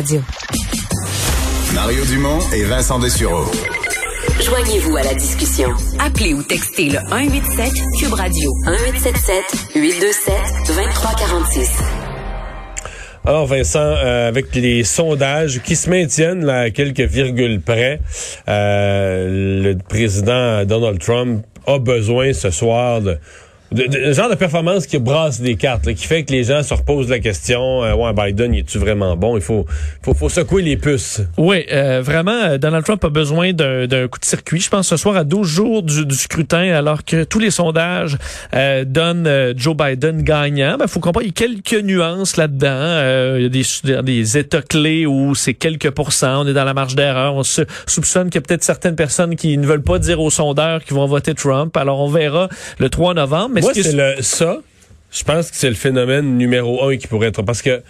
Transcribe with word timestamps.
Radio. 0.00 0.22
Mario 1.74 2.02
Dumont 2.06 2.38
et 2.54 2.64
Vincent 2.64 2.98
Dessureau. 2.98 3.44
Joignez-vous 4.42 4.96
à 4.96 5.02
la 5.02 5.12
discussion. 5.12 5.68
Appelez 5.98 6.32
ou 6.32 6.42
textez 6.42 6.88
le 6.88 7.00
187 7.10 7.70
Cube 7.98 8.14
Radio 8.14 8.50
1877 8.64 9.44
827 9.74 10.34
2346. 10.68 11.82
Alors 13.26 13.46
Vincent, 13.46 13.78
euh, 13.78 14.28
avec 14.28 14.54
les 14.54 14.84
sondages 14.84 15.60
qui 15.62 15.76
se 15.76 15.90
maintiennent 15.90 16.46
là, 16.46 16.60
à 16.60 16.70
quelques 16.70 17.00
virgules 17.00 17.60
près, 17.60 18.00
euh, 18.48 19.62
le 19.62 19.76
président 19.86 20.64
Donald 20.64 20.98
Trump 20.98 21.44
a 21.66 21.78
besoin 21.78 22.32
ce 22.32 22.48
soir 22.48 23.02
de 23.02 23.18
le 23.72 24.12
genre 24.12 24.28
de 24.28 24.34
performance 24.34 24.86
qui 24.86 24.98
brasse 24.98 25.40
des 25.40 25.56
cartes, 25.56 25.92
qui 25.94 26.06
fait 26.06 26.24
que 26.24 26.32
les 26.32 26.44
gens 26.44 26.62
se 26.62 26.74
reposent 26.74 27.08
la 27.08 27.20
question 27.20 27.84
euh, 27.84 27.94
ouais 27.94 28.12
Biden, 28.12 28.54
est 28.54 28.66
tu 28.66 28.78
vraiment 28.78 29.16
bon? 29.16 29.36
Il 29.36 29.42
faut, 29.42 29.66
faut, 30.02 30.14
faut 30.14 30.28
secouer 30.28 30.62
les 30.62 30.76
puces. 30.76 31.20
Oui, 31.38 31.64
euh, 31.72 32.02
vraiment, 32.02 32.32
euh, 32.32 32.58
Donald 32.58 32.84
Trump 32.84 33.04
a 33.04 33.08
besoin 33.08 33.52
d'un 33.52 34.08
coup 34.08 34.18
de 34.18 34.24
circuit. 34.24 34.60
Je 34.60 34.68
pense 34.68 34.88
ce 34.88 34.96
soir 34.96 35.16
à 35.16 35.24
12 35.24 35.46
jours 35.46 35.82
du, 35.82 36.04
du 36.04 36.14
scrutin, 36.14 36.72
alors 36.72 37.04
que 37.04 37.24
tous 37.24 37.38
les 37.38 37.50
sondages 37.50 38.18
euh, 38.54 38.84
donnent 38.84 39.26
euh, 39.26 39.54
Joe 39.56 39.76
Biden 39.76 40.22
gagnant. 40.22 40.72
Il 40.74 40.78
ben, 40.78 40.86
faut 40.88 41.00
comprendre, 41.00 41.26
il 41.26 41.28
y 41.28 41.30
a 41.30 41.48
quelques 41.48 41.84
nuances 41.84 42.36
là-dedans. 42.36 43.36
il 43.36 43.42
y 43.42 43.46
a 43.46 43.48
des, 43.48 44.02
des 44.02 44.38
États 44.38 44.62
clés 44.62 45.06
où 45.06 45.34
c'est 45.34 45.54
quelques 45.54 45.90
pourcents. 45.90 46.44
On 46.44 46.48
est 46.48 46.52
dans 46.52 46.64
la 46.64 46.74
marge 46.74 46.96
d'erreur. 46.96 47.34
On 47.34 47.42
se 47.42 47.62
soupçonne 47.86 48.30
qu'il 48.30 48.36
y 48.36 48.38
a 48.38 48.42
peut-être 48.42 48.64
certaines 48.64 48.96
personnes 48.96 49.36
qui 49.36 49.56
ne 49.56 49.66
veulent 49.66 49.82
pas 49.82 49.98
dire 49.98 50.20
aux 50.20 50.30
sondeurs 50.30 50.82
qu'ils 50.82 50.96
vont 50.96 51.06
voter 51.06 51.34
Trump. 51.34 51.76
Alors 51.76 52.00
on 52.00 52.08
verra 52.08 52.48
le 52.78 52.88
3 52.88 53.14
novembre. 53.14 53.59
Moi, 53.60 53.72
c'est 53.74 53.92
le 53.92 54.22
ça. 54.22 54.58
Je 55.12 55.24
pense 55.24 55.50
que 55.50 55.56
c'est 55.56 55.68
le 55.68 55.74
phénomène 55.74 56.36
numéro 56.36 56.84
un 56.84 56.96
qui 56.96 57.06
pourrait 57.06 57.28
être 57.28 57.42
parce 57.42 57.62
que 57.62 57.82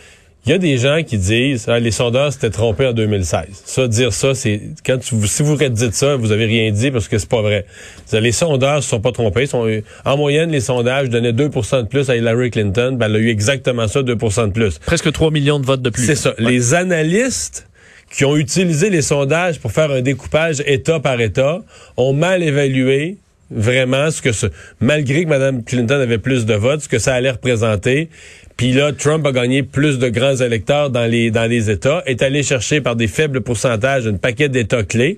il 0.46 0.52
y 0.52 0.54
a 0.54 0.58
des 0.58 0.78
gens 0.78 1.02
qui 1.02 1.18
disent 1.18 1.66
ah, 1.68 1.78
les 1.78 1.90
sondeurs 1.90 2.32
s'étaient 2.32 2.50
trompés 2.50 2.86
en 2.86 2.92
2016. 2.94 3.44
Ça 3.64 3.88
dire 3.88 4.12
ça 4.12 4.34
c'est 4.34 4.60
quand 4.86 4.98
tu, 4.98 5.14
si 5.26 5.42
vous 5.42 5.56
dites 5.56 5.94
ça, 5.94 6.16
vous 6.16 6.32
avez 6.32 6.46
rien 6.46 6.70
dit 6.70 6.90
parce 6.90 7.08
que 7.08 7.18
c'est 7.18 7.28
pas 7.28 7.42
vrai. 7.42 7.66
Les 8.12 8.32
sondeurs 8.32 8.82
se 8.82 8.88
sont 8.88 9.00
pas 9.00 9.12
trompés, 9.12 9.46
sont, 9.46 9.68
en 10.04 10.16
moyenne 10.16 10.50
les 10.50 10.60
sondages 10.60 11.10
donnaient 11.10 11.32
2% 11.32 11.82
de 11.82 11.86
plus 11.86 12.08
à 12.08 12.16
Hillary 12.16 12.50
Clinton, 12.50 12.96
ben, 12.98 13.06
elle 13.06 13.16
a 13.16 13.18
eu 13.18 13.28
exactement 13.28 13.86
ça 13.86 14.00
2% 14.00 14.46
de 14.46 14.52
plus. 14.52 14.78
Presque 14.78 15.12
3 15.12 15.30
millions 15.30 15.60
de 15.60 15.66
votes 15.66 15.82
de 15.82 15.90
plus. 15.90 16.06
C'est 16.06 16.16
ça. 16.16 16.34
Les 16.38 16.72
analystes 16.72 17.66
qui 18.10 18.24
ont 18.24 18.36
utilisé 18.36 18.90
les 18.90 19.02
sondages 19.02 19.60
pour 19.60 19.72
faire 19.72 19.90
un 19.90 20.00
découpage 20.00 20.62
état 20.66 21.00
par 21.00 21.20
état 21.20 21.60
ont 21.96 22.12
mal 22.12 22.42
évalué 22.42 23.18
vraiment 23.50 24.10
ce 24.10 24.22
que 24.22 24.32
ce, 24.32 24.46
malgré 24.80 25.24
que 25.24 25.28
Mme 25.28 25.64
Clinton 25.64 26.00
avait 26.00 26.18
plus 26.18 26.46
de 26.46 26.54
votes, 26.54 26.82
ce 26.82 26.88
que 26.88 26.98
ça 26.98 27.14
allait 27.14 27.30
représenter. 27.30 28.08
Puis 28.56 28.72
là, 28.72 28.92
Trump 28.92 29.26
a 29.26 29.32
gagné 29.32 29.62
plus 29.62 29.98
de 29.98 30.08
grands 30.08 30.36
électeurs 30.36 30.90
dans 30.90 31.06
les, 31.06 31.30
dans 31.30 31.48
les 31.48 31.70
États, 31.70 32.02
est 32.06 32.22
allé 32.22 32.42
chercher 32.42 32.80
par 32.80 32.96
des 32.96 33.08
faibles 33.08 33.40
pourcentages 33.40 34.06
un 34.06 34.16
paquet 34.16 34.48
d'États 34.48 34.82
clés. 34.82 35.16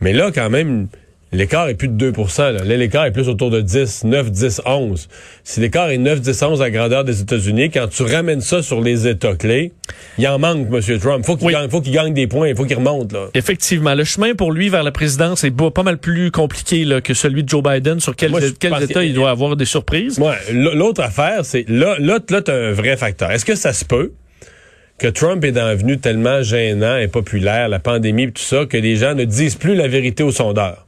Mais 0.00 0.12
là, 0.12 0.30
quand 0.32 0.50
même, 0.50 0.88
L'écart 1.34 1.68
est 1.68 1.74
plus 1.74 1.88
de 1.88 1.94
2 1.94 2.12
là. 2.38 2.62
l'écart 2.64 3.06
est 3.06 3.10
plus 3.10 3.28
autour 3.28 3.50
de 3.50 3.60
10, 3.60 4.04
9, 4.04 4.30
10, 4.30 4.62
11. 4.64 5.08
Si 5.42 5.60
l'écart 5.60 5.90
est 5.90 5.98
9, 5.98 6.20
10, 6.20 6.42
11 6.42 6.62
à 6.62 6.70
grandeur 6.70 7.02
des 7.02 7.20
États-Unis, 7.20 7.70
quand 7.70 7.88
tu 7.88 8.04
ramènes 8.04 8.40
ça 8.40 8.62
sur 8.62 8.80
les 8.80 9.08
États 9.08 9.34
clés, 9.34 9.72
il 10.16 10.28
en 10.28 10.38
manque, 10.38 10.68
M. 10.72 10.98
Trump. 11.00 11.26
Faut 11.26 11.36
qu'il 11.36 11.50
gagne, 11.50 11.68
faut 11.68 11.80
qu'il 11.80 11.92
gagne 11.92 12.14
des 12.14 12.28
points, 12.28 12.48
il 12.48 12.56
faut 12.56 12.64
qu'il 12.64 12.76
remonte. 12.76 13.12
Là. 13.12 13.26
Effectivement. 13.34 13.94
Le 13.94 14.04
chemin 14.04 14.34
pour 14.34 14.52
lui 14.52 14.68
vers 14.68 14.84
la 14.84 14.92
présidence 14.92 15.42
est 15.42 15.50
pas 15.50 15.82
mal 15.82 15.98
plus 15.98 16.30
compliqué 16.30 16.84
là, 16.84 17.00
que 17.00 17.14
celui 17.14 17.42
de 17.42 17.48
Joe 17.48 17.62
Biden. 17.62 17.98
Sur 17.98 18.14
quels, 18.14 18.32
États 18.82 19.02
il 19.02 19.14
doit 19.14 19.30
avoir 19.30 19.56
des 19.56 19.64
surprises? 19.64 20.20
Ouais. 20.20 20.36
L'autre 20.52 21.02
affaire, 21.02 21.44
c'est 21.44 21.64
là, 21.68 21.96
là, 21.98 22.18
là 22.30 22.42
tu 22.42 22.50
as 22.50 22.54
un 22.54 22.72
vrai 22.72 22.96
facteur. 22.96 23.32
Est-ce 23.32 23.44
que 23.44 23.56
ça 23.56 23.72
se 23.72 23.84
peut? 23.84 24.12
que 24.96 25.08
Trump 25.08 25.44
est 25.44 25.50
devenu 25.50 25.98
tellement 25.98 26.42
gênant 26.42 26.96
et 26.96 27.08
populaire, 27.08 27.68
la 27.68 27.80
pandémie 27.80 28.22
et 28.22 28.30
tout 28.30 28.40
ça, 28.40 28.64
que 28.64 28.76
les 28.76 28.94
gens 28.94 29.14
ne 29.14 29.24
disent 29.24 29.56
plus 29.56 29.74
la 29.74 29.88
vérité 29.88 30.22
aux 30.22 30.30
sondeurs. 30.30 30.86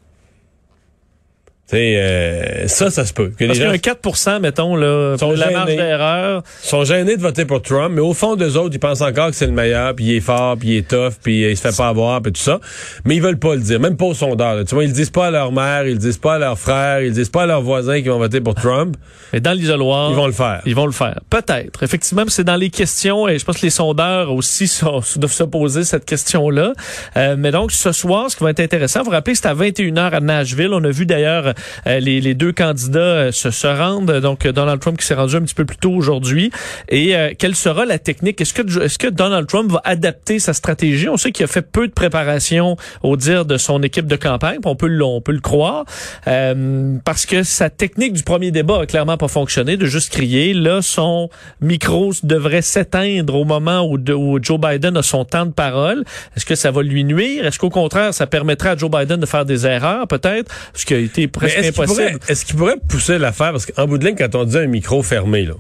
Euh, 1.75 2.69
ça, 2.69 2.91
ça 2.91 3.05
se 3.05 3.13
peut. 3.13 3.33
Que 3.37 3.45
Parce 3.45 3.59
gens, 3.59 3.77
4 3.77 4.41
mettons, 4.41 4.77
là, 4.77 5.17
sont 5.19 5.33
la 5.33 5.51
marge 5.51 5.75
d'erreur. 5.75 6.43
sont 6.63 6.85
gênés 6.85 7.17
de 7.17 7.23
voter 7.23 7.45
pour 7.45 7.61
Trump, 7.61 7.93
mais 7.93 8.01
au 8.01 8.15
fond 8.15 8.37
d'eux 8.37 8.57
autres, 8.57 8.75
ils 8.75 8.79
pensent 8.79 9.01
encore 9.01 9.31
que 9.31 9.37
c'est 9.37 9.47
le 9.47 9.53
meilleur, 9.53 9.95
puis 9.95 10.05
il 10.05 10.17
est 10.17 10.21
fort, 10.21 10.57
puis 10.57 10.69
il 10.69 10.77
est 10.79 10.89
tough, 10.89 11.15
puis 11.23 11.43
il 11.43 11.57
se 11.57 11.63
fait 11.67 11.77
pas 11.77 11.89
avoir, 11.89 12.23
puis 12.23 12.33
tout 12.33 12.41
ça. 12.41 12.61
Mais 13.05 13.17
ils 13.17 13.23
veulent 13.23 13.39
pas 13.39 13.57
le 13.57 13.61
dire, 13.61 13.81
même 13.81 13.97
pas 13.97 14.07
aux 14.07 14.15
sondeurs. 14.15 14.65
Tu 14.65 14.75
vois, 14.75 14.85
ils 14.85 14.89
le 14.89 14.93
disent 14.93 15.11
pas 15.11 15.27
à 15.27 15.31
leur 15.31 15.51
mère, 15.51 15.87
ils 15.87 15.95
le 15.95 15.99
disent 15.99 16.19
pas 16.19 16.35
à 16.35 16.39
leur 16.39 16.57
frère, 16.57 17.01
ils 17.01 17.09
le 17.09 17.15
disent 17.15 17.31
pas 17.31 17.43
à 17.43 17.47
leurs 17.47 17.63
voisins 17.63 18.01
qui 18.01 18.09
vont 18.09 18.19
voter 18.19 18.41
pour 18.41 18.55
Trump. 18.55 18.97
Mais 19.33 19.41
dans 19.41 19.53
l'isoloir, 19.53 20.11
ils 20.11 20.17
vont 20.17 20.27
le 20.27 20.33
faire. 20.33 20.63
Ils 20.67 20.75
vont 20.75 20.87
le 20.87 20.93
faire. 20.93 21.19
Peut-être. 21.31 21.83
Effectivement, 21.83 22.23
c'est 22.29 22.45
dans 22.45 22.57
les 22.57 22.71
questions, 22.71 23.27
et 23.27 23.41
je 23.41 23.45
pense 23.45 23.59
que 23.59 23.63
les 23.63 23.71
sondeurs 23.71 24.33
aussi 24.33 24.69
sont, 24.69 25.03
doivent 25.17 25.33
se 25.33 25.43
poser 25.43 25.83
cette 25.83 26.05
question-là. 26.05 26.75
Euh, 27.17 27.35
mais 27.37 27.51
donc, 27.51 27.73
ce 27.73 27.91
soir, 27.91 28.31
ce 28.31 28.37
qui 28.37 28.45
va 28.45 28.51
être 28.51 28.61
intéressant, 28.61 29.01
vous, 29.01 29.07
vous 29.07 29.11
rappelez, 29.11 29.35
c'est 29.35 29.47
à 29.47 29.55
21h 29.55 30.11
à 30.13 30.21
Nashville. 30.21 30.71
On 30.73 30.85
a 30.85 30.91
vu 30.91 31.07
d'ailleurs 31.07 31.56
les, 31.87 32.21
les, 32.21 32.35
deux 32.35 32.53
candidats 32.53 32.99
euh, 32.99 33.33
se, 33.33 33.67
rendent. 33.67 34.21
Donc, 34.21 34.47
Donald 34.47 34.81
Trump 34.81 34.99
qui 34.99 35.07
s'est 35.07 35.15
rendu 35.15 35.37
un 35.37 35.43
petit 35.43 35.55
peu 35.55 35.65
plus 35.65 35.77
tôt 35.77 35.93
aujourd'hui. 35.93 36.51
Et 36.89 37.17
euh, 37.17 37.33
quelle 37.39 37.55
sera 37.55 37.85
la 37.85 37.99
technique? 37.99 38.41
Est-ce 38.41 38.55
que, 38.55 38.83
est-ce 38.83 38.99
que 38.99 39.09
Donald 39.09 39.47
Trump 39.47 39.71
va 39.71 39.81
adapter 39.85 40.39
sa 40.39 40.53
stratégie? 40.53 41.09
On 41.09 41.17
sait 41.17 41.33
qu'il 41.33 41.45
a 41.45 41.49
fait 41.49 41.63
peu 41.63 41.87
de 41.87 41.93
préparation 41.93 42.77
au 43.03 43.17
dire 43.17 43.45
de 43.45 43.57
son 43.57 43.83
équipe 43.83 44.07
de 44.07 44.17
campagne. 44.17 44.59
On 44.65 44.77
peut, 44.77 44.91
on 45.03 45.21
peut 45.21 45.33
le 45.33 45.41
croire. 45.41 45.85
Euh, 46.27 46.97
parce 47.05 47.27
que 47.27 47.43
sa 47.43 47.71
technique 47.71 48.13
du 48.13 48.23
premier 48.23 48.51
débat 48.51 48.81
a 48.81 48.87
clairement 48.87 49.17
pas 49.17 49.29
fonctionné, 49.29 49.77
de 49.77 49.87
juste 49.87 50.13
crier. 50.13 50.55
Là, 50.55 50.83
son 50.83 51.29
micro 51.61 52.13
devrait 52.23 52.63
s'éteindre 52.63 53.35
au 53.35 53.45
moment 53.45 53.87
où, 53.89 53.99
Joe 54.43 54.61
Biden 54.61 54.97
a 54.97 55.03
son 55.03 55.25
temps 55.25 55.47
de 55.47 55.53
parole. 55.53 56.05
Est-ce 56.37 56.47
que 56.47 56.55
ça 56.55 56.71
va 56.71 56.83
lui 56.83 57.05
nuire? 57.05 57.47
Est-ce 57.47 57.59
qu'au 57.59 57.71
contraire, 57.71 58.13
ça 58.15 58.27
permettra 58.27 58.71
à 58.71 58.77
Joe 58.77 58.91
Biden 58.91 59.19
de 59.19 59.27
faire 59.27 59.45
des 59.45 59.67
erreurs, 59.67 60.07
peut-être? 60.07 60.53
Ce 60.75 60.85
qui 60.85 60.95
a 60.95 60.99
été 60.99 61.29
impossible. 61.47 62.19
Est-ce 62.29 62.45
qu'il 62.45 62.57
pourrait 62.57 62.79
pousser 62.89 63.19
l'affaire? 63.19 63.53
Parce 63.53 63.67
qu'en 63.67 63.87
bout 63.87 63.99
de 63.99 64.07
ligne, 64.07 64.17
quand 64.17 64.35
on 64.35 64.45
dit 64.45 64.59
un 64.59 64.67
micro 64.67 65.03
fermé, 65.03 65.45
là, 65.45 65.55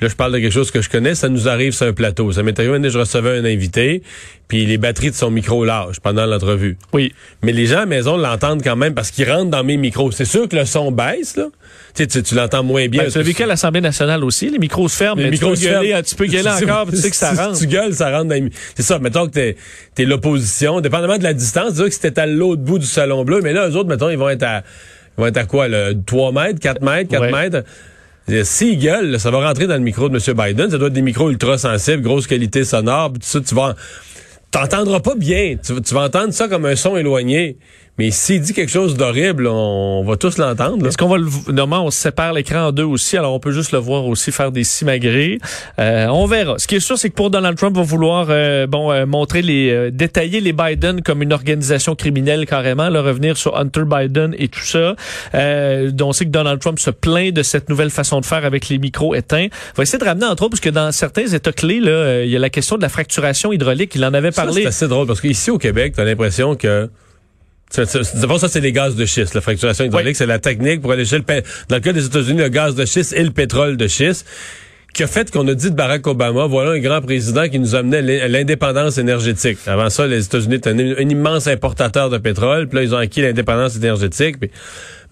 puis 0.00 0.06
là, 0.06 0.12
je 0.12 0.16
parle 0.16 0.32
de 0.32 0.38
quelque 0.38 0.50
chose 0.50 0.70
que 0.70 0.80
je 0.80 0.88
connais, 0.88 1.14
ça 1.14 1.28
nous 1.28 1.46
arrive 1.46 1.74
sur 1.74 1.86
un 1.86 1.92
plateau. 1.92 2.32
Ça 2.32 2.42
m'est 2.42 2.58
arrivé, 2.58 2.88
je 2.88 2.98
recevais 2.98 3.36
un 3.36 3.44
invité, 3.44 4.02
puis 4.48 4.64
les 4.64 4.78
batteries 4.78 5.10
de 5.10 5.14
son 5.14 5.30
micro 5.30 5.62
lâchent 5.62 6.00
pendant 6.00 6.24
l'entrevue. 6.24 6.78
Oui. 6.94 7.12
Mais 7.42 7.52
les 7.52 7.66
gens 7.66 7.76
à 7.76 7.80
la 7.80 7.86
maison 7.86 8.16
l'entendent 8.16 8.62
quand 8.64 8.76
même 8.76 8.94
parce 8.94 9.10
qu'ils 9.10 9.30
rentrent 9.30 9.50
dans 9.50 9.62
mes 9.62 9.76
micros. 9.76 10.10
C'est 10.10 10.24
sûr 10.24 10.48
que 10.48 10.56
le 10.56 10.64
son 10.64 10.90
baisse, 10.90 11.36
là. 11.36 11.48
Tu, 11.94 12.06
sais, 12.08 12.22
tu, 12.22 12.34
l'entends 12.34 12.62
moins 12.62 12.88
bien. 12.88 13.02
Ben, 13.02 13.10
tu 13.10 13.18
as 13.18 13.22
vu 13.22 13.34
qu'à 13.34 13.44
l'Assemblée 13.44 13.82
nationale 13.82 14.24
aussi, 14.24 14.48
les 14.48 14.58
micros 14.58 14.88
se 14.88 14.96
ferment. 14.96 15.18
Les 15.18 15.24
mais 15.24 15.32
micros 15.32 15.54
tu, 15.54 15.66
peux 15.66 15.70
gueuler, 15.70 16.00
tu 16.06 16.14
peux 16.14 16.26
gueuler 16.26 16.48
encore, 16.48 16.86
tu 16.88 16.96
sais 16.96 17.10
que 17.10 17.16
ça 17.16 17.34
rentre. 17.34 17.56
Si 17.56 17.66
tu 17.66 17.68
gueules, 17.68 17.92
ça 17.92 18.10
rentre 18.10 18.30
dans 18.30 18.42
les... 18.42 18.50
C'est 18.74 18.82
ça, 18.82 18.98
mettons 19.00 19.26
que 19.26 19.32
t'es 19.32 19.56
es, 19.98 20.04
l'opposition, 20.06 20.80
dépendamment 20.80 21.18
de 21.18 21.24
la 21.24 21.34
distance, 21.34 21.74
tu 21.74 21.82
que 21.82 21.90
c'était 21.90 22.18
à 22.18 22.26
l'autre 22.26 22.62
bout 22.62 22.78
du 22.78 22.86
salon 22.86 23.22
bleu, 23.22 23.40
mais 23.42 23.52
là, 23.52 23.68
eux 23.68 23.76
autres, 23.76 23.90
mettons, 23.90 24.08
ils 24.08 24.16
vont 24.16 24.30
être 24.30 24.44
à 24.44 24.62
ils 25.18 25.20
vont 25.20 25.26
être 25.26 25.36
à 25.36 25.44
quoi, 25.44 25.68
là? 25.68 25.90
3 26.06 26.32
mètres, 26.32 26.60
4 26.60 26.80
mètres, 26.80 27.10
4 27.10 27.30
mètres? 27.30 27.64
S'ils 28.44 28.78
gueulent, 28.78 29.18
ça 29.18 29.30
va 29.30 29.46
rentrer 29.46 29.66
dans 29.66 29.74
le 29.74 29.80
micro 29.80 30.08
de 30.08 30.16
M. 30.16 30.36
Biden. 30.36 30.70
Ça 30.70 30.78
doit 30.78 30.88
être 30.88 30.94
des 30.94 31.02
micros 31.02 31.30
ultra 31.30 31.58
sensibles, 31.58 32.02
grosse 32.02 32.26
qualité 32.26 32.64
sonore, 32.64 33.12
tout 33.14 33.20
ça, 33.22 33.40
tu 33.40 33.54
vas... 33.54 33.74
T'entendras 34.50 34.98
pas 34.98 35.14
bien. 35.14 35.56
Tu 35.62 35.94
vas 35.94 36.02
entendre 36.02 36.32
ça 36.32 36.48
comme 36.48 36.66
un 36.66 36.74
son 36.74 36.96
éloigné. 36.96 37.56
Mais 37.98 38.10
s'il 38.10 38.40
dit 38.40 38.54
quelque 38.54 38.70
chose 38.70 38.96
d'horrible, 38.96 39.46
on 39.46 40.02
va 40.04 40.16
tous 40.16 40.38
l'entendre. 40.38 40.86
Est-ce 40.86 40.96
qu'on 40.96 41.08
va 41.08 41.18
le 41.18 41.26
normalement 41.52 41.86
on 41.86 41.90
sépare 41.90 42.32
l'écran 42.32 42.68
en 42.68 42.72
deux 42.72 42.84
aussi, 42.84 43.16
alors 43.16 43.34
on 43.34 43.40
peut 43.40 43.50
juste 43.50 43.72
le 43.72 43.78
voir 43.78 44.06
aussi 44.06 44.32
faire 44.32 44.52
des 44.52 44.64
simagrées. 44.64 45.38
Euh, 45.78 46.06
on 46.06 46.26
verra. 46.26 46.58
Ce 46.58 46.66
qui 46.66 46.76
est 46.76 46.80
sûr, 46.80 46.96
c'est 46.96 47.10
que 47.10 47.14
pour 47.14 47.30
Donald 47.30 47.58
Trump, 47.58 47.76
va 47.76 47.82
vouloir 47.82 48.28
euh, 48.30 48.66
bon 48.66 48.90
euh, 48.90 49.04
montrer 49.06 49.42
les 49.42 49.70
euh, 49.70 49.90
détailler 49.90 50.40
les 50.40 50.52
Biden 50.52 51.02
comme 51.02 51.22
une 51.22 51.32
organisation 51.32 51.94
criminelle 51.94 52.46
carrément, 52.46 52.88
le 52.88 53.00
revenir 53.00 53.36
sur 53.36 53.56
Hunter 53.58 53.82
Biden 53.84 54.34
et 54.38 54.48
tout 54.48 54.64
ça. 54.64 54.96
Euh, 55.34 55.90
on 56.00 56.12
sait 56.12 56.24
que 56.24 56.30
Donald 56.30 56.60
Trump 56.60 56.78
se 56.78 56.90
plaint 56.90 57.34
de 57.34 57.42
cette 57.42 57.68
nouvelle 57.68 57.90
façon 57.90 58.20
de 58.20 58.24
faire 58.24 58.44
avec 58.44 58.68
les 58.70 58.78
micros 58.78 59.14
éteints. 59.14 59.48
On 59.74 59.76
va 59.76 59.82
essayer 59.82 59.98
de 59.98 60.04
ramener 60.04 60.26
entre 60.26 60.44
autres 60.44 60.52
parce 60.52 60.60
que 60.60 60.70
dans 60.70 60.90
certains 60.90 61.26
États 61.26 61.52
clés 61.52 61.80
là, 61.80 62.22
il 62.22 62.30
y 62.30 62.36
a 62.36 62.38
la 62.38 62.50
question 62.50 62.76
de 62.76 62.82
la 62.82 62.88
fracturation 62.88 63.52
hydraulique. 63.52 63.94
Il 63.94 64.04
en 64.04 64.14
avait 64.14 64.30
parlé. 64.30 64.62
C'est 64.62 64.68
assez 64.68 64.88
drôle 64.88 65.06
parce 65.06 65.20
qu'ici 65.20 65.50
au 65.50 65.58
Québec, 65.58 65.92
tu 65.94 66.00
as 66.00 66.04
l'impression 66.04 66.54
que 66.54 66.88
D'abord, 67.76 68.40
ça, 68.40 68.48
c'est 68.48 68.60
les 68.60 68.72
gaz 68.72 68.96
de 68.96 69.04
schiste. 69.04 69.34
La 69.34 69.40
fracturation 69.40 69.84
hydraulique, 69.84 70.16
c'est 70.16 70.26
la 70.26 70.38
technique 70.38 70.80
pour 70.80 70.92
aller 70.92 71.04
chercher 71.04 71.24
le 71.28 71.42
Dans 71.68 71.76
le 71.76 71.80
cas 71.80 71.92
des 71.92 72.04
États-Unis, 72.04 72.40
le 72.40 72.48
gaz 72.48 72.74
de 72.74 72.84
schiste 72.84 73.12
et 73.12 73.22
le 73.22 73.30
pétrole 73.30 73.76
de 73.76 73.86
schiste 73.86 74.26
qui 74.92 75.04
a 75.04 75.06
fait 75.06 75.30
qu'on 75.30 75.46
a 75.46 75.54
dit 75.54 75.70
de 75.70 75.76
Barack 75.76 76.06
Obama, 76.06 76.46
voilà 76.46 76.72
un 76.72 76.78
grand 76.80 77.00
président 77.00 77.48
qui 77.48 77.60
nous 77.60 77.76
amenait 77.76 78.20
à 78.20 78.28
l'indépendance 78.28 78.98
énergétique. 78.98 79.58
Avant 79.66 79.88
ça, 79.88 80.06
les 80.06 80.24
États-Unis 80.24 80.56
étaient 80.56 80.70
un, 80.70 81.08
immense 81.08 81.46
importateur 81.46 82.10
de 82.10 82.18
pétrole, 82.18 82.68
puis 82.68 82.78
là, 82.78 82.82
ils 82.82 82.94
ont 82.94 82.98
acquis 82.98 83.22
l'indépendance 83.22 83.76
énergétique. 83.76 84.36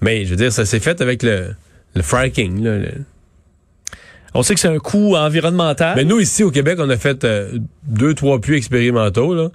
mais 0.00 0.24
je 0.24 0.30
veux 0.30 0.36
dire, 0.36 0.52
ça 0.52 0.64
s'est 0.64 0.80
fait 0.80 1.00
avec 1.00 1.22
le, 1.22 1.54
le 1.94 2.02
fracking. 2.02 2.64
Là, 2.64 2.88
On 4.34 4.42
sait 4.42 4.54
que 4.54 4.60
c'est 4.60 4.66
un 4.68 4.78
coût 4.78 5.14
environnemental. 5.14 5.94
Mais 5.96 6.04
nous, 6.04 6.18
ici, 6.18 6.42
au 6.42 6.50
Québec, 6.50 6.78
on 6.80 6.90
a 6.90 6.96
fait 6.96 7.22
euh, 7.24 7.58
deux, 7.84 8.14
trois 8.14 8.40
puits 8.40 8.56
expérimentaux, 8.56 9.32
là 9.32 9.50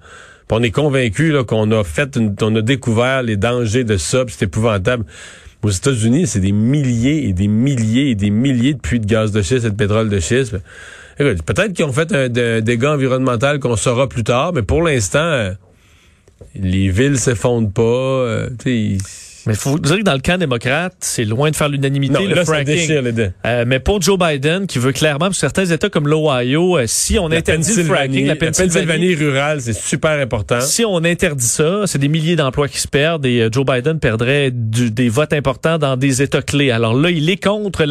on 0.53 0.61
est 0.63 0.71
convaincu 0.71 1.33
qu'on 1.47 1.71
a 1.71 1.83
fait, 1.83 2.17
on 2.41 2.55
a 2.55 2.61
découvert 2.61 3.23
les 3.23 3.37
dangers 3.37 3.83
de 3.83 3.97
ça, 3.97 4.23
c'est 4.27 4.43
épouvantable. 4.45 5.05
Aux 5.63 5.69
États-Unis, 5.69 6.27
c'est 6.27 6.39
des 6.41 6.51
milliers 6.51 7.27
et 7.29 7.33
des 7.33 7.47
milliers 7.47 8.09
et 8.09 8.15
des 8.15 8.29
milliers 8.29 8.73
de 8.73 8.79
puits 8.79 8.99
de 8.99 9.05
gaz 9.05 9.31
de 9.31 9.41
schiste 9.41 9.65
et 9.65 9.69
de 9.69 9.75
pétrole 9.75 10.09
de 10.09 10.19
schiste. 10.19 10.55
peut-être 11.17 11.73
qu'ils 11.73 11.85
ont 11.85 11.93
fait 11.93 12.11
un 12.13 12.27
de- 12.29 12.59
dégât 12.59 12.93
environnemental 12.93 13.59
qu'on 13.59 13.75
saura 13.75 14.07
plus 14.09 14.23
tard, 14.23 14.51
mais 14.53 14.61
pour 14.61 14.83
l'instant, 14.83 15.19
euh, 15.19 15.51
les 16.55 16.89
villes 16.89 17.17
s'effondrent 17.17 17.71
pas. 17.71 17.81
euh, 17.81 18.49
Mais 19.45 19.53
il 19.53 19.59
faut 19.59 19.77
dire 19.77 19.97
que 19.97 20.03
dans 20.03 20.13
le 20.13 20.19
camp 20.19 20.37
démocrate, 20.37 20.93
c'est 20.99 21.25
loin 21.25 21.51
de 21.51 21.55
faire 21.55 21.69
l'unanimité, 21.69 22.23
le 22.27 22.35
là, 22.35 22.45
ça 22.45 22.53
fracking. 22.53 22.75
déchire 22.75 23.01
les 23.01 23.11
deux. 23.11 23.31
Euh, 23.45 23.65
mais 23.67 23.79
pour 23.79 24.01
Joe 24.01 24.17
Biden, 24.17 24.67
qui 24.67 24.79
veut 24.79 24.91
clairement, 24.93 25.25
pour 25.27 25.35
certains 25.35 25.65
États 25.65 25.89
comme 25.89 26.07
l'Ohio, 26.07 26.77
euh, 26.77 26.83
si 26.87 27.19
on 27.19 27.27
La 27.27 27.37
interdit 27.37 27.73
le 27.75 27.83
fracking, 27.83 28.25
la 28.27 28.33
la 28.33 28.39
Pennsylvanie 28.39 29.15
rurale, 29.15 29.61
c'est 29.61 29.73
super 29.73 30.11
important. 30.19 30.61
Si 30.61 30.85
on 30.85 30.97
interdit 31.03 31.45
ça, 31.45 31.83
c'est 31.87 31.99
des 31.99 32.07
milliers 32.07 32.35
d'emplois 32.35 32.67
qui 32.67 32.79
se 32.79 32.87
perdent 32.87 33.25
et 33.25 33.41
euh, 33.41 33.49
Joe 33.51 33.65
Biden 33.65 33.99
perdrait 33.99 34.51
du- 34.51 34.91
des 34.91 35.09
votes 35.09 35.33
importants 35.33 35.77
dans 35.77 35.97
des 35.97 36.21
États 36.21 36.41
clés. 36.41 36.71
Alors 36.71 36.93
là, 36.93 37.09
il 37.09 37.29
est 37.29 37.43
contre 37.43 37.83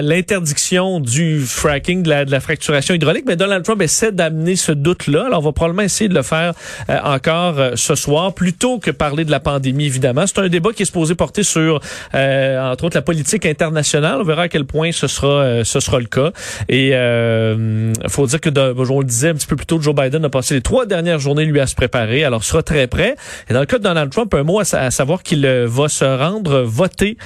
l'interdiction 0.00 1.00
du 1.00 1.40
fracking, 1.40 2.02
de 2.02 2.08
la, 2.08 2.24
de 2.24 2.30
la 2.30 2.40
fracturation 2.40 2.94
hydraulique, 2.94 3.24
mais 3.26 3.36
Donald 3.36 3.64
Trump 3.64 3.82
essaie 3.82 4.12
d'amener 4.12 4.56
ce 4.56 4.72
doute-là. 4.72 5.26
Alors 5.26 5.40
on 5.40 5.42
va 5.46 5.52
probablement 5.52 5.82
essayer 5.82 6.08
de 6.08 6.14
le 6.14 6.22
faire 6.22 6.54
euh, 6.88 6.98
encore 7.04 7.56
ce 7.74 7.94
soir, 7.94 8.34
plutôt 8.34 8.78
que 8.78 8.90
parler 8.90 9.24
de 9.24 9.30
la 9.30 9.40
pandémie, 9.40 9.86
évidemment. 9.86 10.26
C'est 10.36 10.42
un 10.42 10.48
débat 10.50 10.72
qui 10.74 10.82
est 10.82 10.86
supposé 10.86 11.14
porter 11.14 11.42
sur, 11.42 11.80
euh, 12.14 12.70
entre 12.70 12.84
autres, 12.84 12.96
la 12.96 13.00
politique 13.02 13.46
internationale. 13.46 14.18
On 14.20 14.24
verra 14.24 14.42
à 14.42 14.48
quel 14.48 14.66
point 14.66 14.92
ce 14.92 15.06
sera, 15.06 15.28
euh, 15.40 15.64
ce 15.64 15.80
sera 15.80 15.98
le 15.98 16.04
cas. 16.04 16.30
Et 16.68 16.90
euh, 16.92 17.90
faut 18.08 18.26
dire 18.26 18.38
que, 18.38 18.50
de- 18.50 18.74
on 18.90 18.98
le 19.00 19.06
disait 19.06 19.30
un 19.30 19.34
petit 19.34 19.46
peu 19.46 19.56
plus 19.56 19.64
tôt, 19.64 19.80
Joe 19.80 19.94
Biden 19.94 20.22
a 20.26 20.28
passé 20.28 20.52
les 20.54 20.60
trois 20.60 20.84
dernières 20.84 21.20
journées, 21.20 21.46
lui, 21.46 21.58
à 21.58 21.66
se 21.66 21.74
préparer. 21.74 22.22
Alors, 22.22 22.44
sera 22.44 22.62
très 22.62 22.86
prêt. 22.86 23.16
Et 23.48 23.54
dans 23.54 23.60
le 23.60 23.66
cas 23.66 23.78
de 23.78 23.82
Donald 23.84 24.10
Trump, 24.12 24.34
un 24.34 24.42
mot 24.42 24.60
à, 24.60 24.64
sa- 24.66 24.82
à 24.82 24.90
savoir 24.90 25.22
qu'il 25.22 25.46
euh, 25.46 25.64
va 25.66 25.88
se 25.88 26.04
rendre 26.04 26.60
voter. 26.60 27.16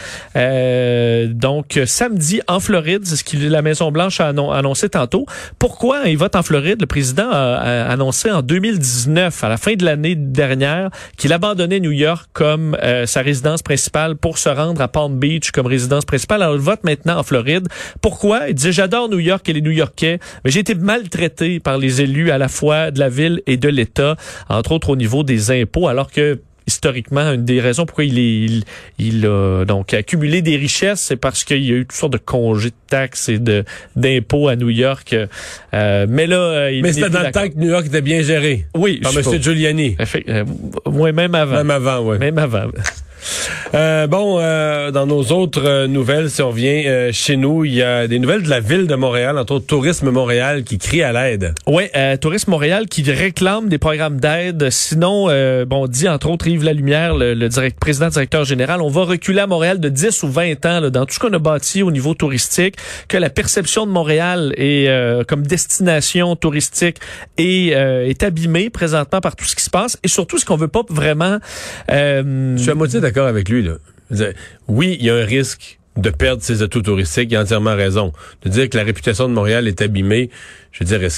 donc, 1.31 1.81
samedi, 1.87 2.41
en 2.49 2.61
Floride, 2.61 3.03
c'est 3.05 3.17
ce 3.17 3.25
que 3.25 3.37
la 3.37 3.63
Maison-Blanche 3.63 4.21
a 4.21 4.29
annon- 4.33 4.53
annoncé 4.53 4.89
tantôt. 4.89 5.27
Pourquoi 5.59 6.03
il 6.07 6.17
vote 6.17 6.37
en 6.37 6.43
Floride? 6.43 6.81
Le 6.81 6.87
président 6.87 7.29
a, 7.31 7.57
a 7.57 7.91
annoncé 7.91 8.31
en 8.31 8.43
2019, 8.43 9.43
à 9.45 9.49
la 9.49 9.57
fin 9.57 9.75
de 9.75 9.85
l'année 9.85 10.15
dernière, 10.15 10.91
qu'il 11.17 11.33
abandonnait 11.33 11.81
New 11.81 11.91
York 11.91 12.27
comme 12.33 12.77
euh, 12.83 13.00
sa 13.07 13.23
résidence 13.23 13.63
principale 13.63 14.17
pour 14.17 14.39
se 14.39 14.49
rendre 14.49 14.81
à 14.81 14.89
Palm 14.89 15.19
Beach 15.19 15.51
comme 15.51 15.67
résidence 15.67 16.05
principale. 16.05 16.43
Alors, 16.43 16.55
il 16.55 16.61
vote 16.61 16.85
maintenant 16.85 17.19
en 17.19 17.23
Floride. 17.23 17.69
Pourquoi? 18.01 18.49
Il 18.49 18.55
disait, 18.55 18.73
j'adore 18.73 19.09
New 19.09 19.19
York 19.19 19.49
et 19.49 19.53
les 19.53 19.63
New-Yorkais, 19.63 20.19
mais 20.45 20.51
j'ai 20.51 20.61
été 20.61 20.75
maltraité 20.75 21.61
par 21.61 21.79
les 21.79 22.01
élus 22.01 22.31
à 22.31 22.39
la 22.39 22.49
fois 22.49 22.91
de 22.91 22.99
la 22.99 23.09
ville 23.09 23.43
et 23.47 23.57
de 23.57 23.69
l'État, 23.69 24.17
entre 24.49 24.73
autres 24.73 24.91
au 24.91 24.97
niveau 24.97 25.23
des 25.23 25.51
impôts, 25.51 25.89
alors 25.89 26.11
que 26.11 26.41
historiquement, 26.71 27.33
une 27.33 27.45
des 27.45 27.61
raisons 27.61 27.85
pourquoi 27.85 28.05
il 28.05 28.19
est, 28.19 28.45
il, 28.45 28.65
il 28.99 29.27
a 29.27 29.65
donc 29.65 29.93
accumulé 29.93 30.41
des 30.41 30.57
richesses, 30.57 31.01
c'est 31.01 31.17
parce 31.17 31.43
qu'il 31.45 31.65
y 31.65 31.73
a 31.73 31.77
eu 31.77 31.87
toutes 31.87 31.99
sortes 31.99 32.13
de 32.13 32.19
congés 32.19 32.71
de 32.71 32.75
taxes 32.89 33.29
et 33.29 33.39
de 33.39 33.65
d'impôts 33.97 34.49
à 34.49 34.57
New 34.57 34.71
York. 34.71 35.17
Euh, 35.75 36.07
mais 36.09 36.27
là, 36.27 36.37
euh, 36.37 36.73
il 36.73 36.83
Mais 36.83 36.93
c'était 36.93 37.11
dans 37.11 37.23
le 37.23 37.33
temps 37.33 37.49
que 37.49 37.57
New 37.57 37.71
York 37.71 37.87
était 37.87 38.03
bien 38.03 38.23
géré. 38.23 38.67
Oui, 38.75 39.01
Par 39.03 39.13
M. 39.17 39.43
Giuliani. 39.43 39.97
Euh, 40.29 40.45
ouais, 40.87 41.13
même 41.13 41.35
avant. 41.35 41.57
Même 41.57 41.71
avant, 41.71 41.99
oui. 42.01 42.19
Même 42.19 42.39
avant. 42.39 42.67
Euh, 43.73 44.09
bon, 44.09 44.39
euh, 44.41 44.91
dans 44.91 45.07
nos 45.07 45.23
autres 45.27 45.63
euh, 45.65 45.87
nouvelles, 45.87 46.29
si 46.29 46.43
on 46.43 46.49
revient 46.49 46.89
euh, 46.89 47.13
chez 47.13 47.37
nous, 47.37 47.65
il 47.65 47.73
y 47.75 47.83
a 47.85 48.09
des 48.09 48.19
nouvelles 48.19 48.43
de 48.43 48.49
la 48.51 48.59
ville 48.59 48.89
de 48.89 48.97
Montréal, 48.97 49.39
entre 49.39 49.53
autres 49.55 49.67
Tourisme 49.67 50.11
Montréal, 50.11 50.65
qui 50.65 50.77
crie 50.77 51.05
à 51.05 51.13
l'aide. 51.13 51.55
Oui, 51.69 51.85
euh, 51.95 52.17
Tourisme 52.17 52.51
Montréal 52.51 52.87
qui 52.89 53.09
réclame 53.13 53.69
des 53.69 53.79
programmes 53.79 54.19
d'aide. 54.19 54.71
Sinon, 54.71 55.27
euh, 55.29 55.65
bon, 55.67 55.87
dit 55.87 56.09
entre 56.09 56.31
autres 56.31 56.49
Yves 56.49 56.65
Lalumière, 56.65 57.15
le, 57.15 57.35
le 57.35 57.49
direct, 57.49 57.79
président 57.79 58.09
directeur 58.09 58.45
général, 58.45 58.83
on 58.83 58.89
va 58.89 59.05
reculer 59.05 59.39
à 59.39 59.47
Montréal 59.47 59.79
de 59.79 59.89
10 59.89 60.25
ou 60.25 60.29
20 60.29 60.67
ans 60.67 60.81
là, 60.81 60.91
dans 60.91 61.07
tout 61.07 61.15
ce 61.15 61.21
qu'on 61.21 61.33
a 61.33 61.39
bâti 61.39 61.85
au 61.85 61.93
niveau 61.93 62.15
touristique, 62.15 62.75
que 63.07 63.19
la 63.19 63.31
perception 63.31 63.87
de 63.87 63.93
Montréal 63.93 64.53
est 64.57 64.89
euh, 64.89 65.23
comme 65.23 65.47
destination 65.47 66.35
touristique 66.35 66.97
est, 67.39 67.73
euh, 67.77 68.05
est 68.09 68.25
abîmée 68.25 68.69
présentement 68.69 69.21
par 69.21 69.37
tout 69.37 69.45
ce 69.45 69.55
qui 69.55 69.63
se 69.63 69.71
passe 69.71 69.97
et 70.03 70.09
surtout 70.09 70.39
ce 70.39 70.45
qu'on 70.45 70.57
veut 70.57 70.67
pas 70.67 70.83
vraiment. 70.89 71.39
euh, 71.93 72.57
Je 72.57 72.63
suis 72.63 72.71
à 72.73 72.75
moitié 72.75 72.99
d'accord 72.99 73.29
avec 73.29 73.49
lui. 73.49 73.60
Oui, 74.69 74.97
il 74.99 75.07
y 75.07 75.11
a 75.11 75.15
un 75.15 75.25
risque 75.25 75.79
de 75.97 76.11
perdre 76.11 76.43
ses 76.43 76.63
atouts 76.63 76.83
touristiques. 76.83 77.31
Il 77.31 77.37
a 77.37 77.43
entièrement 77.43 77.75
raison. 77.75 78.13
De 78.43 78.49
dire 78.49 78.69
que 78.69 78.77
la 78.77 78.85
réputation 78.85 79.29
de 79.29 79.35
Montréal 79.35 79.69
est 79.69 79.83
abîmée, 79.83 80.31
je 80.73 80.85
veux 80.85 80.99
dire. 80.99 81.11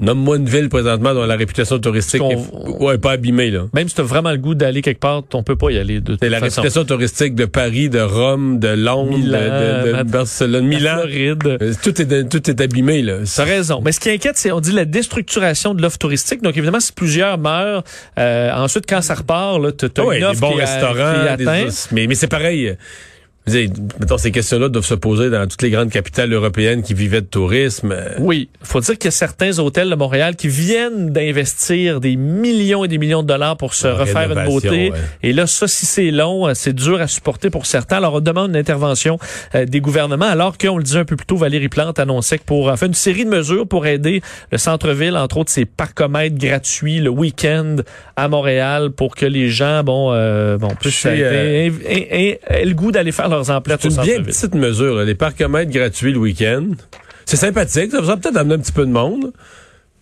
Nomme-moi 0.00 0.36
une 0.38 0.48
ville 0.48 0.68
présentement 0.68 1.12
dont 1.14 1.26
la 1.26 1.36
réputation 1.36 1.78
touristique 1.78 2.22
est 2.22 2.38
ouais, 2.80 2.98
pas 2.98 3.12
abîmée. 3.12 3.50
Là. 3.50 3.66
même 3.74 3.88
si 3.88 3.94
tu 3.94 4.00
as 4.00 4.04
vraiment 4.04 4.30
le 4.30 4.38
goût 4.38 4.54
d'aller 4.54 4.80
quelque 4.82 4.98
part, 5.00 5.22
on 5.34 5.42
peut 5.42 5.56
pas 5.56 5.70
y 5.70 5.78
aller 5.78 6.00
de 6.00 6.14
toute 6.14 6.24
la 6.24 6.38
façon. 6.40 6.62
réputation 6.62 6.84
touristique 6.84 7.34
de 7.34 7.44
Paris, 7.44 7.90
de 7.90 8.00
Rome, 8.00 8.58
de 8.58 8.68
Londres, 8.68 9.16
Milan, 9.18 9.38
de, 9.38 9.82
de- 9.82 9.86
de 9.88 9.92
la- 9.92 10.04
Barcelone, 10.04 10.70
La 10.70 10.76
Milan. 10.78 10.96
Floride. 11.02 11.58
Euh, 11.62 11.72
Tout 11.82 12.00
est, 12.00 12.28
tout 12.28 12.50
est 12.50 12.60
abîmé. 12.60 13.02
Là. 13.02 13.18
T'as 13.36 13.44
raison. 13.44 13.80
Mais 13.84 13.92
ce 13.92 14.00
qui 14.00 14.10
inquiète, 14.10 14.36
c'est, 14.38 14.50
on 14.52 14.60
dit, 14.60 14.72
la 14.72 14.84
déstructuration 14.86 15.74
de 15.74 15.82
l'offre 15.82 15.98
touristique. 15.98 16.42
Donc, 16.42 16.56
évidemment, 16.56 16.80
si 16.80 16.92
plusieurs 16.92 17.36
meurent, 17.38 17.84
euh, 18.18 18.50
ensuite, 18.54 18.84
quand 18.88 19.02
ça 19.02 19.14
repart, 19.14 19.60
là, 19.60 19.70
t'as 19.72 19.88
t'as 19.90 20.02
Oui, 20.04 20.16
une 20.16 20.20
des 20.22 20.26
offre 20.28 20.40
bons 20.40 20.54
qui, 20.54 20.60
a- 20.62 20.64
restaurants. 20.64 21.36
qui 21.36 21.44
des- 21.44 21.70
mais 21.92 22.06
mais 22.06 22.14
c'est 22.14 22.26
pareil. 22.28 22.74
Mettons, 23.46 24.18
ces 24.18 24.30
questions-là 24.30 24.68
doivent 24.68 24.84
se 24.84 24.94
poser 24.94 25.30
dans 25.30 25.46
toutes 25.46 25.62
les 25.62 25.70
grandes 25.70 25.90
capitales 25.90 26.32
européennes 26.32 26.82
qui 26.82 26.94
vivaient 26.94 27.20
de 27.20 27.26
tourisme. 27.26 27.94
Oui, 28.18 28.48
faut 28.62 28.80
dire 28.80 28.96
qu'il 28.96 29.06
y 29.06 29.08
a 29.08 29.10
certains 29.10 29.58
hôtels 29.58 29.90
de 29.90 29.94
Montréal 29.94 30.36
qui 30.36 30.48
viennent 30.48 31.10
d'investir 31.10 32.00
des 32.00 32.16
millions 32.16 32.84
et 32.84 32.88
des 32.88 32.98
millions 32.98 33.22
de 33.22 33.28
dollars 33.28 33.56
pour 33.56 33.74
se 33.74 33.88
refaire 33.88 34.30
une 34.30 34.44
beauté. 34.44 34.90
ouais. 34.90 34.98
Et 35.22 35.32
là, 35.32 35.46
ça, 35.46 35.66
si 35.66 35.86
c'est 35.86 36.10
long, 36.10 36.46
euh, 36.46 36.52
c'est 36.54 36.74
dur 36.74 37.00
à 37.00 37.08
supporter 37.08 37.50
pour 37.50 37.66
certains. 37.66 37.96
Alors, 37.96 38.14
on 38.14 38.20
demande 38.20 38.50
une 38.50 38.56
intervention 38.56 39.18
euh, 39.54 39.64
des 39.64 39.80
gouvernements, 39.80 40.26
alors 40.26 40.58
qu'on 40.58 40.76
le 40.76 40.84
disait 40.84 41.00
un 41.00 41.04
peu 41.04 41.16
plus 41.16 41.26
tôt, 41.26 41.36
Valérie 41.36 41.68
Plante 41.68 41.98
annonçait 41.98 42.38
que 42.38 42.44
pour 42.44 42.68
enfin 42.68 42.86
une 42.86 42.94
série 42.94 43.24
de 43.24 43.30
mesures 43.30 43.66
pour 43.66 43.86
aider 43.86 44.22
le 44.52 44.58
centre-ville, 44.58 45.16
entre 45.16 45.38
autres 45.38 45.50
ces 45.50 45.64
parcomètres 45.64 46.36
gratuits 46.36 47.00
le 47.00 47.10
week-end 47.10 47.76
à 48.16 48.28
Montréal 48.28 48.90
pour 48.90 49.16
que 49.16 49.26
les 49.26 49.48
gens, 49.48 49.82
bon, 49.82 50.10
euh, 50.12 50.58
bon, 50.58 50.68
puissent 50.78 51.06
euh, 51.06 51.70
le 51.70 52.72
goût 52.72 52.92
d'aller 52.92 53.12
faire 53.12 53.29
leurs 53.30 53.50
emplettes 53.50 53.80
C'est 53.82 53.88
une 53.88 54.02
bien 54.02 54.22
petite 54.22 54.54
mesure, 54.54 54.96
là, 54.96 55.04
les 55.04 55.14
parcomètres 55.14 55.70
gratuits 55.70 56.12
le 56.12 56.18
week-end. 56.18 56.66
C'est 57.24 57.36
sympathique, 57.36 57.90
ça 57.92 58.00
va 58.00 58.16
peut-être 58.16 58.36
amener 58.36 58.54
un 58.54 58.58
petit 58.58 58.72
peu 58.72 58.84
de 58.84 58.90
monde. 58.90 59.32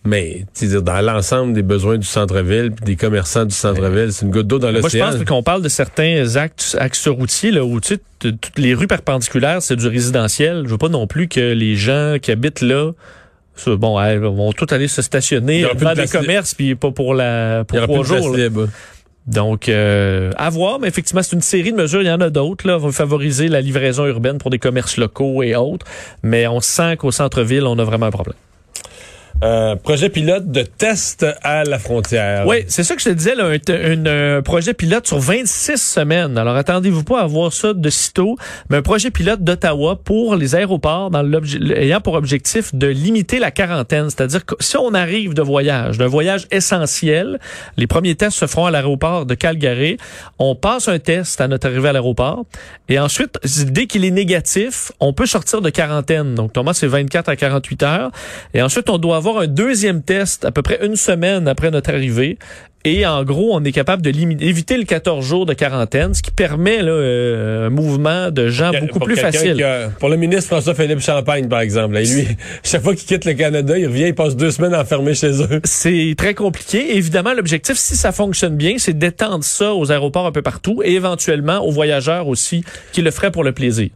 Mais, 0.05 0.45
tu 0.53 0.61
sais, 0.61 0.67
dire, 0.67 0.81
dans 0.81 1.01
l'ensemble 1.01 1.53
des 1.53 1.61
besoins 1.61 1.97
du 1.97 2.07
centre-ville, 2.07 2.71
des 2.85 2.95
commerçants 2.95 3.45
du 3.45 3.53
centre-ville, 3.53 4.13
c'est 4.13 4.25
une 4.25 4.31
goutte 4.31 4.47
d'eau 4.47 4.57
dans 4.57 4.71
Moi, 4.71 4.77
je 4.79 4.83
l'océan. 4.83 5.11
pense 5.11 5.23
qu'on 5.25 5.43
parle 5.43 5.61
de 5.61 5.67
certains 5.67 6.37
actes, 6.37 6.77
axes 6.79 7.07
routiers 7.07 7.51
là, 7.51 7.65
où 7.65 7.79
tu 7.81 7.95
sais, 7.95 7.99
toutes 8.19 8.57
les 8.57 8.73
rues 8.73 8.87
perpendiculaires, 8.87 9.61
c'est 9.61 9.75
du 9.75 9.87
résidentiel. 9.87 10.63
Je 10.65 10.69
veux 10.69 10.77
pas 10.77 10.89
non 10.89 11.05
plus 11.05 11.27
que 11.27 11.53
les 11.53 11.75
gens 11.75 12.15
qui 12.21 12.31
habitent 12.31 12.61
là 12.61 12.93
bon, 13.67 13.99
elles 13.99 14.19
vont 14.19 14.51
tous 14.51 14.73
aller 14.73 14.87
se 14.87 15.01
stationner 15.01 15.63
dans 15.63 15.73
de 15.73 16.01
des 16.01 16.07
commerces 16.07 16.53
puis 16.55 16.75
pas 16.75 16.91
pour 16.91 17.13
la 17.13 17.63
pour 17.65 17.81
trois 17.81 18.03
jours. 18.03 18.37
Donc 19.27 19.69
euh, 19.69 20.31
à 20.37 20.49
voir, 20.49 20.79
mais 20.79 20.87
effectivement 20.87 21.21
c'est 21.21 21.35
une 21.35 21.41
série 21.41 21.71
de 21.71 21.77
mesures. 21.77 22.01
Il 22.01 22.07
y 22.07 22.11
en 22.11 22.21
a 22.21 22.29
d'autres 22.29 22.67
là, 22.67 22.77
vont 22.77 22.91
favoriser 22.91 23.47
la 23.47 23.61
livraison 23.61 24.05
urbaine 24.05 24.37
pour 24.37 24.49
des 24.49 24.59
commerces 24.59 24.97
locaux 24.97 25.43
et 25.43 25.55
autres. 25.55 25.85
Mais 26.23 26.47
on 26.47 26.61
sent 26.61 26.97
qu'au 26.97 27.11
centre-ville 27.11 27.65
on 27.65 27.77
a 27.77 27.83
vraiment 27.83 28.07
un 28.07 28.11
problème. 28.11 28.35
Euh, 29.41 29.77
projet 29.77 30.09
pilote 30.09 30.51
de 30.51 30.63
test 30.63 31.25
à 31.43 31.63
la 31.63 31.79
frontière. 31.79 32.45
Oui, 32.45 32.65
c'est 32.67 32.83
ça 32.83 32.95
que 32.95 33.01
je 33.01 33.09
te 33.09 33.13
disais, 33.13 33.35
là, 33.35 33.45
un, 33.45 33.51
un, 33.53 34.05
euh, 34.05 34.41
projet 34.41 34.73
pilote 34.73 35.07
sur 35.07 35.19
26 35.19 35.77
semaines. 35.77 36.37
Alors, 36.37 36.57
attendez-vous 36.57 37.05
pas 37.05 37.21
à 37.21 37.25
voir 37.25 37.53
ça 37.53 37.73
de 37.73 37.89
sitôt, 37.89 38.35
mais 38.69 38.77
un 38.77 38.81
projet 38.81 39.11
pilote 39.11 39.41
d'Ottawa 39.41 39.95
pour 39.95 40.35
les 40.35 40.55
aéroports 40.55 41.09
dans 41.09 41.23
ayant 41.73 42.01
pour 42.01 42.15
objectif 42.15 42.75
de 42.75 42.87
limiter 42.87 43.39
la 43.39 43.49
quarantaine. 43.51 44.09
C'est-à-dire 44.09 44.45
que 44.45 44.55
si 44.59 44.75
on 44.75 44.93
arrive 44.93 45.33
de 45.33 45.41
voyage, 45.41 45.97
d'un 45.97 46.07
voyage 46.07 46.45
essentiel, 46.51 47.39
les 47.77 47.87
premiers 47.87 48.15
tests 48.15 48.39
se 48.39 48.45
feront 48.45 48.65
à 48.65 48.71
l'aéroport 48.71 49.25
de 49.25 49.35
Calgary. 49.35 49.95
On 50.37 50.55
passe 50.55 50.89
un 50.89 50.99
test 50.99 51.39
à 51.39 51.47
notre 51.47 51.67
arrivée 51.67 51.87
à 51.87 51.93
l'aéroport 51.93 52.45
et 52.89 52.99
ensuite, 52.99 53.37
dès 53.67 53.87
qu'il 53.87 54.03
est 54.03 54.11
négatif, 54.11 54.91
on 54.99 55.13
peut 55.13 55.27
sortir 55.27 55.61
de 55.61 55.69
quarantaine. 55.69 56.35
Donc, 56.35 56.53
normalement, 56.55 56.73
c'est 56.73 56.87
24 56.87 57.29
à 57.29 57.37
48 57.37 57.83
heures. 57.83 58.11
Et 58.53 58.61
ensuite, 58.61 58.89
on 58.89 58.97
doit 58.97 59.15
avoir 59.15 59.28
un 59.37 59.47
deuxième 59.47 60.01
test 60.01 60.45
à 60.45 60.51
peu 60.51 60.61
près 60.63 60.79
une 60.83 60.95
semaine 60.95 61.47
après 61.47 61.69
notre 61.69 61.91
arrivée. 61.91 62.37
Et 62.85 63.05
en 63.05 63.25
gros, 63.25 63.49
on 63.53 63.61
est 63.65 63.73
capable 63.73 64.01
de 64.01 64.09
limiter, 64.09 64.45
éviter 64.47 64.77
le 64.77 64.85
14 64.85 65.23
jours 65.25 65.45
de 65.45 65.53
quarantaine, 65.53 66.13
ce 66.13 66.21
qui 66.23 66.31
permet 66.31 66.81
là, 66.81 66.91
euh, 66.93 67.67
un 67.67 67.69
mouvement 67.69 68.31
de 68.31 68.47
gens 68.47 68.71
beaucoup 68.71 68.99
pour 68.99 69.07
plus 69.07 69.17
facile. 69.17 69.61
a- 69.61 69.89
pour 69.99 70.07
le 70.07 70.15
ministre 70.15 70.45
François-Philippe 70.47 71.01
Champagne, 71.01 71.49
par 71.49 71.59
exemple. 71.59 71.95
là, 71.95 71.99
lui, 72.01 72.25
chaque 72.63 72.81
fois 72.81 72.95
qu'il 72.95 73.05
quitte 73.05 73.25
le 73.25 73.33
Canada, 73.33 73.77
il 73.77 73.85
revient, 73.85 74.05
il 74.07 74.15
passe 74.15 74.37
deux 74.37 74.51
semaines 74.51 74.73
enfermé 74.73 75.13
chez 75.13 75.41
eux. 75.43 75.59
C'est 75.65 76.13
très 76.17 76.33
compliqué. 76.33 76.95
Évidemment, 76.95 77.33
l'objectif, 77.33 77.75
si 77.75 77.97
ça 77.97 78.13
fonctionne 78.13 78.55
bien, 78.55 78.75
c'est 78.77 78.97
d'étendre 78.97 79.43
ça 79.43 79.73
aux 79.73 79.91
aéroports 79.91 80.25
un 80.25 80.31
peu 80.31 80.41
partout 80.41 80.81
et 80.81 80.93
éventuellement 80.93 81.59
aux 81.59 81.71
voyageurs 81.71 82.29
aussi 82.29 82.63
qui 82.93 83.01
le 83.01 83.11
feraient 83.11 83.31
pour 83.31 83.43
le 83.43 83.51
plaisir. 83.51 83.89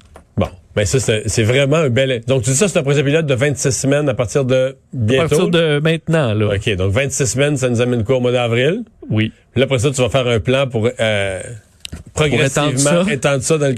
Bon, 0.76 0.82
ben 0.82 0.86
ça, 0.86 1.00
c'est 1.00 1.24
c'est 1.28 1.44
vraiment 1.44 1.76
un 1.78 1.90
bel... 1.90 2.22
Donc, 2.28 2.42
tu 2.44 2.50
dis 2.50 2.56
ça, 2.56 2.68
c'est 2.68 2.80
un 2.80 2.84
projet 2.84 3.04
pilote 3.04 3.26
de 3.28 3.34
26 3.36 3.72
semaines 3.72 4.10
à 4.10 4.14
partir 4.16 4.44
de 4.44 4.56
À 4.56 4.72
bientôt? 4.92 5.28
partir 5.30 5.48
de 5.50 5.80
maintenant, 5.80 6.34
là. 6.34 6.56
OK, 6.56 6.76
donc 6.76 6.92
26 6.92 7.26
semaines, 7.28 7.58
ça 7.58 7.70
nous 7.70 7.80
amène 7.82 8.04
quoi 8.04 8.18
au 8.18 8.20
mois 8.20 8.32
d'avril? 8.32 8.84
Oui. 9.10 9.32
Puis 9.52 9.60
Là, 9.62 9.66
après 9.66 9.78
ça, 9.80 9.92
tu 9.92 10.02
vas 10.02 10.10
faire 10.10 10.28
un 10.28 10.40
plan 10.40 10.68
pour 10.68 10.90
euh, 11.00 11.42
progressivement 12.14 12.72
étendre 12.72 12.80
ça. 12.80 13.14
étendre 13.14 13.44
ça 13.44 13.58
dans 13.58 13.68
le. 13.68 13.76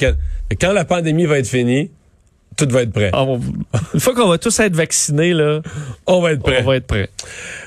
Quand 0.59 0.73
la 0.73 0.85
pandémie 0.85 1.25
va 1.25 1.39
être 1.39 1.47
finie, 1.47 1.91
tout 2.57 2.67
va 2.69 2.81
être 2.83 2.91
prêt. 2.91 3.09
Ah, 3.13 3.24
on- 3.24 3.39
une 3.93 4.00
fois 4.00 4.13
qu'on 4.15 4.27
va 4.27 4.38
tous 4.38 4.59
être 4.59 4.75
vaccinés, 4.75 5.33
là, 5.33 5.62
On 6.07 6.21
va 6.21 6.31
être 6.33 6.41
prêt. 6.43 6.62
on 6.63 6.67
va 6.67 6.75
être 6.77 6.88
prêt. 6.88 7.09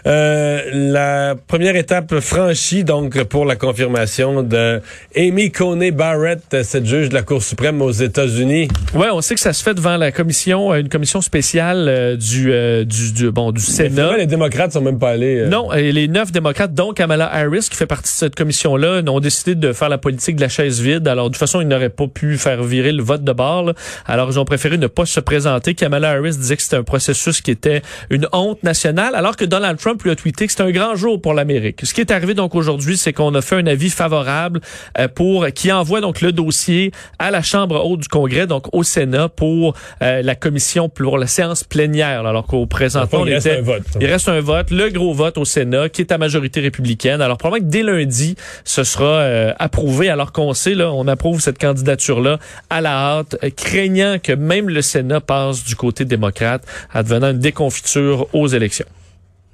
Euh, 0.07 0.61
la 0.73 1.35
première 1.47 1.77
étape 1.77 2.19
franchie 2.21 2.85
donc 2.85 3.23
pour 3.25 3.45
la 3.45 3.57
confirmation 3.57 4.43
de 4.43 4.81
Amy 5.17 5.51
Coney 5.51 5.91
Barrett, 5.91 6.63
cette 6.63 6.87
juge 6.87 7.09
de 7.09 7.15
la 7.15 7.23
Cour 7.23 7.43
suprême 7.43 7.83
aux 7.83 7.91
États-Unis. 7.91 8.69
Ouais, 8.95 9.09
on 9.13 9.21
sait 9.21 9.35
que 9.35 9.41
ça 9.41 9.53
se 9.53 9.63
fait 9.63 9.75
devant 9.75 9.97
la 9.97 10.13
commission, 10.13 10.73
euh, 10.73 10.77
une 10.81 10.89
commission 10.89 11.21
spéciale 11.21 11.87
euh, 11.89 12.17
du, 12.17 12.51
du, 12.87 13.13
du- 13.13 13.31
bon 13.31 13.53
du 13.53 13.61
Sénat. 13.61 14.17
les 14.17 14.27
démocrates 14.27 14.73
sont 14.73 14.81
même 14.81 14.99
pas 14.99 15.11
allés. 15.11 15.41
euh, 15.41 15.49
Non, 15.49 15.73
et 15.73 15.93
les 15.93 16.09
neuf 16.09 16.33
démocrates, 16.33 16.73
dont 16.75 16.93
Kamala 16.93 17.31
Harris, 17.33 17.67
qui 17.71 17.77
fait 17.77 17.87
partie 17.87 18.05
de 18.13 18.17
cette 18.19 18.35
commission-là, 18.37 19.03
ont 19.09 19.21
décidé 19.21 19.55
de 19.55 19.73
faire 19.73 19.89
la 19.89 19.99
politique 19.99 20.37
de 20.37 20.41
la 20.41 20.49
chaise 20.49 20.81
vide. 20.81 21.07
Alors, 21.09 21.27
de 21.29 21.35
toute 21.35 21.41
façon, 21.41 21.61
ils 21.61 21.69
n'auraient 21.69 21.89
pas 21.91 22.07
pu 22.07 22.39
faire 22.39 22.63
virer 22.63 22.93
le 22.93 23.03
vote 23.03 23.25
de 23.25 23.33
bord. 23.33 23.65
là. 23.65 23.73
Alors, 24.07 24.31
ils 24.31 24.39
ont 24.39 24.45
préféré 24.45 24.78
ne 24.79 24.87
pas 24.87 25.07
se 25.07 25.21
présenter. 25.21 25.75
Kamala 25.75 26.11
Harris 26.11 26.37
disait 26.37 26.57
que 26.57 26.63
c'était 26.63 26.77
un 26.77 26.83
processus 26.83 27.41
qui 27.41 27.51
était 27.51 27.83
une 28.11 28.27
honte 28.33 28.63
nationale, 28.63 29.15
alors 29.15 29.37
que 29.37 29.45
Donald 29.45 29.79
Trump 29.79 30.03
lui 30.03 30.11
a 30.11 30.17
tweeté 30.17 30.47
que 30.47 30.53
c'était 30.53 30.65
un 30.65 30.71
grand 30.71 30.97
jour 30.97 31.21
pour 31.21 31.35
l'Amérique. 31.35 31.81
Ce 31.85 31.95
qui 31.95 32.01
est 32.01 32.11
arrivé 32.11 32.35
donc 32.35 32.55
aujourd'hui, 32.55 32.97
c'est 32.97 33.13
qu'on 33.13 33.35
a 33.35 33.43
fait 33.43 33.57
un 33.57 33.67
avis 33.67 33.91
favorable 33.91 34.61
euh, 34.99 35.09
pour 35.09 35.47
qui 35.49 35.73
envoie 35.73 36.01
donc 36.01 36.21
le 36.21 36.33
dossier 36.33 36.93
à 37.19 37.31
la 37.31 37.43
Chambre 37.43 37.85
haute 37.85 38.01
du 38.01 38.09
Congrès, 38.09 38.47
donc 38.47 38.67
au 38.73 38.83
Sénat, 38.83 39.29
pour 39.29 39.75
euh, 40.03 40.23
la 40.23 40.35
commission, 40.35 40.89
pour 40.89 41.19
la 41.19 41.27
séance 41.27 41.65
plénière. 41.65 42.23
là. 42.23 42.31
Alors 42.31 42.47
qu'au 42.47 42.67
présentement, 42.67 43.27
il 43.27 43.35
reste 43.35 43.47
un 43.47 43.63
vote. 43.63 43.83
Il 44.01 44.07
reste 44.07 44.29
un 44.29 44.41
vote, 44.41 44.71
le 44.71 44.91
gros 44.91 45.13
vote 45.13 45.39
au 45.39 45.45
Sénat, 45.45 45.89
qui 45.89 46.03
est 46.03 46.13
à 46.13 46.19
majorité 46.19 46.61
républicaine. 46.61 47.21
Alors, 47.21 47.39
probablement 47.39 47.67
que 47.67 47.73
dès 47.73 47.83
lundi, 47.83 48.37
ce 48.65 48.85
sera 48.85 49.05
euh, 49.05 49.53
approuvé, 49.59 50.09
alors 50.09 50.33
qu'on 50.33 50.55
sait, 50.55 50.75
là, 50.75 50.93
on 50.93 51.07
approuve 51.09 51.41
cette 51.41 51.59
candidature-là 51.59 52.39
à 52.71 52.81
la 52.81 52.93
hâte, 52.93 53.37
craignant 53.57 54.19
que 54.23 54.33
même 54.33 54.68
le 54.73 54.83
Sénat 54.83 55.21
passe 55.21 55.65
du 55.65 55.77
côté 55.77 56.05
démocrate, 56.05 56.67
advenant 56.93 57.31
une 57.31 57.39
déconfiture 57.39 58.27
aux 58.35 58.49
élections. 58.49 58.87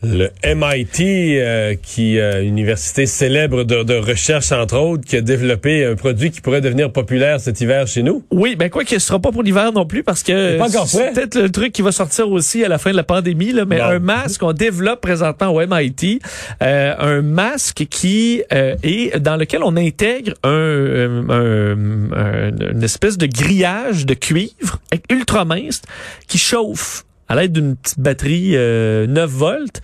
Le 0.05 0.31
MIT, 0.45 1.39
euh, 1.41 1.75
qui 1.83 2.19
euh, 2.19 2.43
université 2.43 3.07
célèbre 3.07 3.65
de, 3.65 3.83
de 3.83 3.95
recherche 3.95 4.53
entre 4.53 4.77
autres, 4.79 5.05
qui 5.05 5.17
a 5.17 5.21
développé 5.21 5.85
un 5.85 5.95
produit 5.95 6.31
qui 6.31 6.41
pourrait 6.41 6.61
devenir 6.61 6.93
populaire 6.93 7.41
cet 7.41 7.61
hiver 7.61 7.87
chez 7.87 8.03
nous. 8.03 8.25
Oui, 8.31 8.55
ben 8.57 8.69
quoi 8.71 8.85
qu'il 8.85 8.97
ne 8.97 9.01
sera 9.01 9.19
pas 9.19 9.33
pour 9.33 9.43
l'hiver 9.43 9.73
non 9.73 9.87
plus, 9.87 10.03
parce 10.03 10.23
que 10.23 10.57
C'est 10.87 11.13
peut-être 11.15 11.39
le 11.41 11.51
truc 11.51 11.73
qui 11.73 11.83
va 11.83 11.93
sortir 11.93 12.31
aussi 12.31 12.65
à 12.65 12.69
la 12.69 12.79
fin 12.79 12.91
de 12.91 12.97
la 12.97 13.03
pandémie, 13.05 13.53
là, 13.53 13.65
mais 13.65 13.81
un 13.81 13.99
masque 13.99 14.41
qu'on 14.41 14.53
développe 14.53 15.01
présentement 15.01 15.49
au 15.55 15.61
MIT, 15.67 16.21
euh, 16.63 16.95
un 16.99 17.23
masque 17.23 17.87
qui 17.89 18.43
euh, 18.53 18.75
est 18.83 19.19
dans 19.21 19.37
lequel 19.37 19.63
on 19.65 19.77
intègre 19.77 20.35
un, 20.45 20.49
euh, 20.51 21.23
un- 21.29 22.17
un- 22.17 22.73
une 22.73 22.83
espèce 22.83 23.17
de 23.19 23.27
grillage 23.27 24.07
de 24.07 24.15
cuivre 24.15 24.81
ultra 25.11 25.45
mince 25.45 25.83
qui 26.29 26.39
chauffe 26.39 27.05
à 27.29 27.37
l'aide 27.37 27.53
d'une 27.53 27.77
petite 27.77 28.01
batterie 28.01 28.53
euh, 28.55 29.07
9 29.07 29.31
volts 29.31 29.81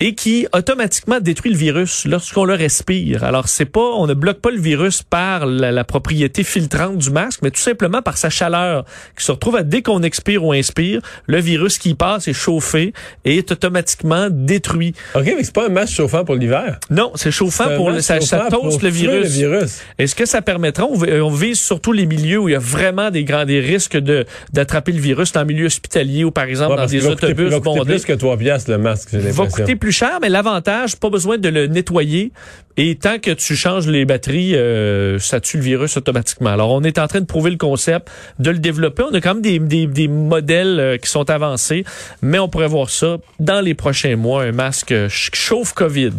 et 0.00 0.14
qui 0.14 0.46
automatiquement 0.52 1.20
détruit 1.20 1.52
le 1.52 1.56
virus 1.56 2.04
lorsqu'on 2.04 2.44
le 2.44 2.54
respire. 2.54 3.22
Alors 3.24 3.48
c'est 3.48 3.64
pas, 3.64 3.80
on 3.96 4.06
ne 4.06 4.14
bloque 4.14 4.40
pas 4.40 4.50
le 4.50 4.60
virus 4.60 5.02
par 5.02 5.46
la, 5.46 5.70
la 5.72 5.84
propriété 5.84 6.42
filtrante 6.42 6.98
du 6.98 7.10
masque, 7.10 7.40
mais 7.42 7.50
tout 7.50 7.60
simplement 7.60 8.02
par 8.02 8.18
sa 8.18 8.28
chaleur 8.28 8.84
qui 9.16 9.24
se 9.24 9.30
retrouve 9.32 9.56
à 9.56 9.62
dès 9.62 9.82
qu'on 9.82 10.02
expire 10.02 10.44
ou 10.44 10.52
inspire, 10.52 11.00
le 11.26 11.38
virus 11.40 11.78
qui 11.78 11.90
y 11.90 11.94
passe 11.94 12.26
est 12.28 12.32
chauffé 12.32 12.92
et 13.24 13.36
est 13.38 13.52
automatiquement 13.52 14.28
détruit. 14.30 14.94
OK, 15.14 15.24
mais 15.24 15.44
c'est 15.44 15.54
pas 15.54 15.66
un 15.66 15.70
masque 15.70 15.94
chauffant 15.94 16.24
pour 16.24 16.34
l'hiver. 16.34 16.78
Non, 16.90 17.12
c'est 17.14 17.30
chauffant 17.30 17.74
pour 17.76 17.90
le, 17.90 18.00
ça, 18.00 18.20
ça 18.20 18.48
toast 18.50 18.82
le 18.82 18.88
virus. 18.88 19.22
le 19.22 19.28
virus. 19.28 19.80
Est-ce 19.98 20.14
que 20.16 20.26
ça 20.26 20.42
permettra, 20.42 20.84
on, 20.86 20.96
vi- 20.98 21.20
on 21.20 21.30
vise 21.30 21.60
surtout 21.60 21.92
les 21.92 22.06
milieux 22.06 22.38
où 22.40 22.48
il 22.48 22.52
y 22.52 22.56
a 22.56 22.58
vraiment 22.60 23.10
des 23.10 23.24
grands 23.24 23.44
des 23.44 23.60
risques 23.60 23.96
de 23.96 24.26
d'attraper 24.52 24.92
le 24.92 25.00
virus 25.00 25.32
dans 25.32 25.40
le 25.40 25.46
milieu 25.46 25.66
hospitalier 25.66 26.24
ou 26.24 26.30
par 26.32 26.44
exemple 26.44 26.72
Ouais, 26.72 26.78
dans 26.78 26.86
des 26.86 27.06
autobus 27.06 27.50
bondés? 27.60 27.92
plus 27.94 28.04
que 28.04 28.12
3 28.12 28.36
piastres 28.38 28.70
le 28.70 28.78
masque, 28.78 29.10
j'ai 29.12 29.18
va 29.18 29.44
l'impression. 29.44 29.64
Plus 29.84 29.92
cher, 29.92 30.18
mais 30.22 30.30
l'avantage, 30.30 30.96
pas 30.96 31.10
besoin 31.10 31.36
de 31.36 31.50
le 31.50 31.66
nettoyer. 31.66 32.32
Et 32.78 32.94
tant 32.96 33.18
que 33.18 33.32
tu 33.32 33.54
changes 33.54 33.86
les 33.86 34.06
batteries, 34.06 34.56
euh, 34.56 35.18
ça 35.18 35.40
tue 35.40 35.58
le 35.58 35.62
virus 35.62 35.98
automatiquement. 35.98 36.48
Alors, 36.48 36.70
on 36.70 36.82
est 36.84 36.98
en 36.98 37.06
train 37.06 37.20
de 37.20 37.26
prouver 37.26 37.50
le 37.50 37.58
concept, 37.58 38.08
de 38.38 38.50
le 38.50 38.60
développer. 38.60 39.02
On 39.02 39.12
a 39.12 39.20
quand 39.20 39.34
même 39.34 39.42
des, 39.42 39.58
des, 39.58 39.86
des 39.86 40.08
modèles 40.08 40.80
euh, 40.80 40.96
qui 40.96 41.10
sont 41.10 41.28
avancés, 41.28 41.84
mais 42.22 42.38
on 42.38 42.48
pourrait 42.48 42.66
voir 42.66 42.88
ça 42.88 43.18
dans 43.40 43.60
les 43.60 43.74
prochains 43.74 44.16
mois, 44.16 44.44
un 44.44 44.52
masque 44.52 44.88
ch- 44.88 45.30
chauffe 45.34 45.74
COVID. 45.74 46.14